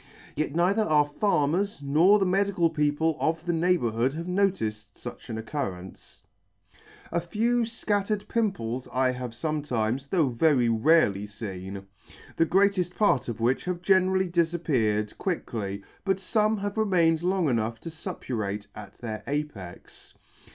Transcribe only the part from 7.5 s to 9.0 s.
fcattered pimples